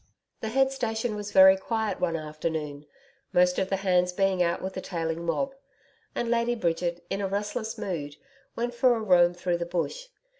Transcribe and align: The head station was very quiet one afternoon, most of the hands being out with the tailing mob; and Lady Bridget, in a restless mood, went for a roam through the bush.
The 0.39 0.49
head 0.49 0.71
station 0.71 1.13
was 1.15 1.31
very 1.31 1.55
quiet 1.55 1.99
one 1.99 2.15
afternoon, 2.15 2.87
most 3.33 3.59
of 3.59 3.69
the 3.69 3.75
hands 3.85 4.11
being 4.11 4.41
out 4.41 4.59
with 4.59 4.73
the 4.73 4.81
tailing 4.81 5.27
mob; 5.27 5.53
and 6.15 6.27
Lady 6.31 6.55
Bridget, 6.55 7.05
in 7.11 7.21
a 7.21 7.27
restless 7.27 7.77
mood, 7.77 8.15
went 8.55 8.73
for 8.73 8.95
a 8.95 8.99
roam 8.99 9.35
through 9.35 9.59
the 9.59 9.65
bush. 9.67 10.07